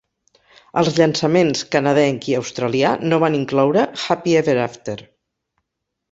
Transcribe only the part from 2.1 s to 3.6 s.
i australià no van